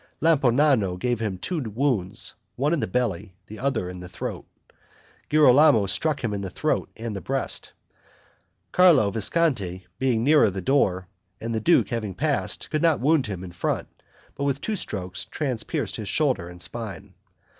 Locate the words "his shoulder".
15.97-16.49